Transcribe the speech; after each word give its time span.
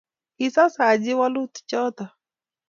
kisas 0.37 0.73
Haji 0.81 1.11
wolutichoto 1.19 2.05